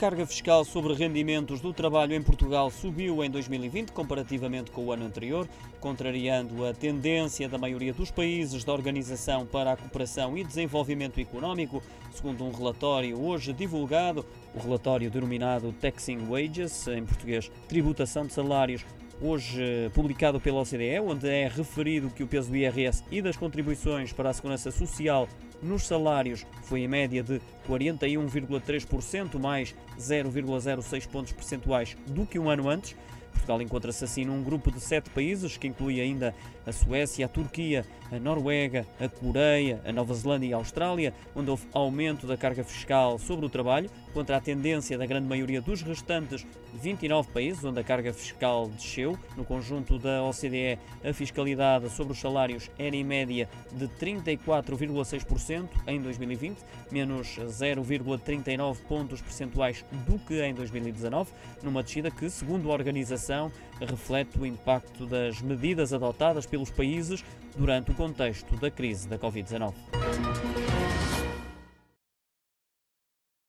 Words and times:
carga 0.00 0.24
fiscal 0.24 0.64
sobre 0.64 0.94
rendimentos 0.94 1.60
do 1.60 1.74
trabalho 1.74 2.14
em 2.14 2.22
Portugal 2.22 2.70
subiu 2.70 3.22
em 3.22 3.30
2020 3.30 3.92
comparativamente 3.92 4.70
com 4.70 4.86
o 4.86 4.92
ano 4.92 5.04
anterior, 5.04 5.46
contrariando 5.78 6.64
a 6.64 6.72
tendência 6.72 7.46
da 7.50 7.58
maioria 7.58 7.92
dos 7.92 8.10
países 8.10 8.64
da 8.64 8.72
Organização 8.72 9.44
para 9.44 9.72
a 9.72 9.76
Cooperação 9.76 10.38
e 10.38 10.42
Desenvolvimento 10.42 11.20
Económico, 11.20 11.82
segundo 12.14 12.42
um 12.46 12.50
relatório 12.50 13.20
hoje 13.20 13.52
divulgado, 13.52 14.24
o 14.54 14.58
relatório 14.58 15.10
denominado 15.10 15.70
Taxing 15.70 16.20
Wages, 16.24 16.88
em 16.88 17.04
português, 17.04 17.52
tributação 17.68 18.24
de 18.24 18.32
salários, 18.32 18.86
hoje 19.20 19.90
publicado 19.94 20.40
pela 20.40 20.60
OCDE, 20.60 21.00
onde 21.00 21.28
é 21.28 21.48
referido 21.48 22.10
que 22.10 22.22
o 22.22 22.26
peso 22.26 22.50
do 22.50 22.56
IRS 22.56 23.04
e 23.10 23.20
das 23.20 23.36
contribuições 23.36 24.12
para 24.12 24.30
a 24.30 24.32
segurança 24.32 24.70
social 24.70 25.28
nos 25.62 25.86
salários 25.86 26.46
foi 26.62 26.80
em 26.80 26.88
média 26.88 27.22
de 27.22 27.40
41,3%, 27.68 29.38
mais 29.38 29.74
0,06 29.98 31.06
pontos 31.06 31.32
percentuais 31.32 31.96
do 32.06 32.24
que 32.24 32.38
um 32.38 32.48
ano 32.48 32.68
antes. 32.68 32.96
Portugal 33.40 33.62
encontra-se 33.62 34.04
assim 34.04 34.24
num 34.24 34.42
grupo 34.42 34.70
de 34.70 34.80
sete 34.80 35.10
países, 35.10 35.56
que 35.56 35.66
inclui 35.66 36.00
ainda 36.00 36.34
a 36.66 36.72
Suécia, 36.72 37.26
a 37.26 37.28
Turquia, 37.28 37.84
a 38.12 38.18
Noruega, 38.18 38.86
a 39.00 39.08
Coreia, 39.08 39.80
a 39.84 39.92
Nova 39.92 40.12
Zelândia 40.14 40.48
e 40.48 40.52
a 40.52 40.56
Austrália, 40.56 41.14
onde 41.34 41.50
houve 41.50 41.66
aumento 41.72 42.26
da 42.26 42.36
carga 42.36 42.62
fiscal 42.62 43.18
sobre 43.18 43.46
o 43.46 43.48
trabalho, 43.48 43.90
contra 44.12 44.36
a 44.36 44.40
tendência 44.40 44.98
da 44.98 45.06
grande 45.06 45.28
maioria 45.28 45.60
dos 45.60 45.82
restantes 45.82 46.46
29 46.74 47.30
países, 47.30 47.64
onde 47.64 47.80
a 47.80 47.84
carga 47.84 48.12
fiscal 48.12 48.68
desceu. 48.68 49.18
No 49.36 49.44
conjunto 49.44 49.98
da 49.98 50.22
OCDE, 50.22 50.78
a 51.04 51.12
fiscalidade 51.12 51.88
sobre 51.90 52.12
os 52.12 52.20
salários 52.20 52.70
era 52.78 52.94
em 52.94 53.04
média 53.04 53.48
de 53.72 53.86
34,6% 53.88 55.68
em 55.86 56.00
2020, 56.00 56.58
menos 56.90 57.38
0,39 57.38 58.76
pontos 58.88 59.20
percentuais 59.20 59.84
do 60.06 60.18
que 60.18 60.42
em 60.42 60.52
2019, 60.52 61.32
numa 61.62 61.82
descida 61.82 62.10
que, 62.10 62.28
segundo 62.28 62.70
a 62.70 62.74
organização, 62.74 63.29
reflete 63.80 64.38
o 64.38 64.46
impacto 64.46 65.06
das 65.06 65.40
medidas 65.40 65.92
adotadas 65.92 66.46
pelos 66.46 66.70
países 66.70 67.24
durante 67.56 67.90
o 67.90 67.94
contexto 67.94 68.56
da 68.56 68.70
crise 68.70 69.08
da 69.08 69.18
Covid-19. 69.18 69.72